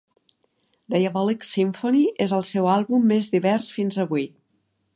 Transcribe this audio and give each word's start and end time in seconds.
"Diabolic 0.93 1.43
Symphony" 1.49 1.99
és 2.27 2.35
el 2.39 2.43
seu 2.55 2.71
àlbum 2.77 3.05
més 3.13 3.29
divers 3.37 3.69
fins 3.77 4.01
avui. 4.05 4.27